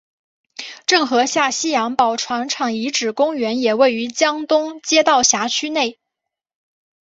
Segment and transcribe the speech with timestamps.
[0.87, 5.99] 郑和下西洋宝船厂遗址公园也位于江东街道辖区内。